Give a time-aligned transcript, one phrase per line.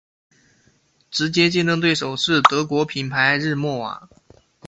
[1.11, 4.09] 直接竞争对手是德国品牌日默瓦。